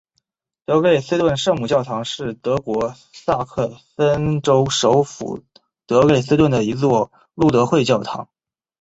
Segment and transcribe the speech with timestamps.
[0.65, 5.43] 德累斯顿圣母教堂是德国萨克森州首府
[5.85, 8.27] 德累斯顿的一座路德会教堂。